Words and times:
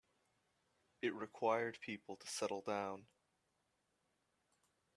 It 1.03 1.13
required 1.13 1.77
people 1.79 2.15
to 2.15 2.25
settle 2.25 2.61
down. 2.63 3.05